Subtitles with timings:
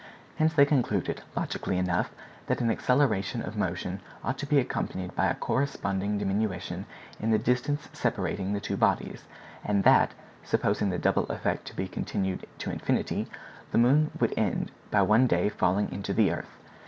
[0.37, 2.09] Hence they concluded, logically enough,
[2.47, 6.87] that an acceleration of motion ought to be accompanied by a corresponding diminution
[7.19, 9.25] in the distance separating the two bodies;
[9.63, 13.27] and that, supposing the double effect to be continued to infinity,
[13.71, 16.49] the moon would end by one day falling into the earth.